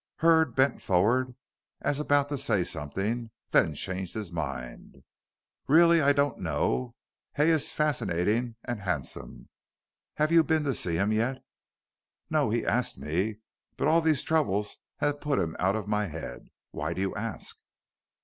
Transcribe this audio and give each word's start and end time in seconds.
Hurd 0.15 0.55
bent 0.55 0.81
forward 0.81 1.35
as 1.81 1.99
about 1.99 2.27
to 2.29 2.37
say 2.39 2.63
something, 2.63 3.29
then 3.51 3.75
changed 3.75 4.15
his 4.15 4.31
mind. 4.31 5.03
"Really, 5.67 6.01
I 6.01 6.11
don't 6.11 6.39
know 6.39 6.95
Hay 7.35 7.51
is 7.51 7.71
fascinating 7.71 8.55
and 8.63 8.79
handsome. 8.81 9.49
Have 10.15 10.31
you 10.31 10.43
been 10.43 10.63
to 10.63 10.73
see 10.73 10.95
him 10.95 11.11
yet?" 11.13 11.43
"No. 12.31 12.49
He 12.49 12.65
asked 12.65 12.97
me, 12.97 13.41
but 13.77 13.87
all 13.87 14.01
these 14.01 14.23
troubles 14.23 14.79
have 14.97 15.21
put 15.21 15.37
him 15.37 15.55
out 15.59 15.75
of 15.75 15.87
my 15.87 16.07
head. 16.07 16.47
Why 16.71 16.95
do 16.95 17.01
you 17.01 17.13
ask?" 17.15 17.59